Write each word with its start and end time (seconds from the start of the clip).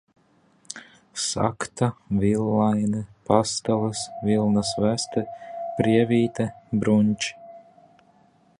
Sakta, 1.23 1.89
villaine, 2.23 3.01
pastalas, 3.27 4.01
vilnas 4.29 4.73
veste, 4.87 5.25
prievīte, 5.81 6.49
brunči. 6.85 7.37